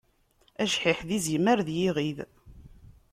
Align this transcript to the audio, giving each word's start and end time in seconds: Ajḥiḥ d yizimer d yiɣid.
Ajḥiḥ 0.63 0.99
d 1.07 1.09
yizimer 1.13 1.59
d 1.67 1.69
yiɣid. 1.77 2.17